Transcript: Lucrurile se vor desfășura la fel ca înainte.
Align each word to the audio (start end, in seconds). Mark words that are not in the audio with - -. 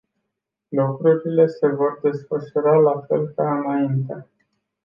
Lucrurile 0.71 1.47
se 1.47 1.67
vor 1.67 1.99
desfășura 2.03 2.75
la 2.75 2.99
fel 3.07 3.27
ca 3.35 3.57
înainte. 3.59 4.27